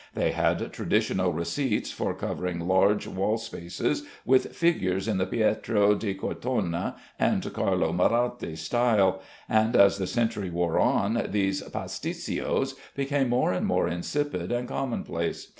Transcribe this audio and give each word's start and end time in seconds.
They 0.15 0.31
had 0.31 0.73
traditional 0.73 1.31
receipts 1.31 1.91
for 1.91 2.15
covering 2.15 2.59
large 2.67 3.05
wall 3.05 3.37
spaces 3.37 4.01
with 4.25 4.55
figures 4.55 5.07
in 5.07 5.19
the 5.19 5.27
Pietro 5.27 5.93
di 5.93 6.15
Cortona 6.15 6.95
and 7.19 7.53
Carlo 7.53 7.93
Maratti 7.93 8.57
style; 8.57 9.21
and 9.47 9.75
as 9.75 9.99
the 9.99 10.07
century 10.07 10.49
wore 10.49 10.79
on, 10.79 11.27
these 11.29 11.61
"pasticcios" 11.61 12.73
became 12.95 13.29
more 13.29 13.53
and 13.53 13.67
more 13.67 13.87
insipid 13.87 14.51
and 14.51 14.67
commonplace. 14.67 15.49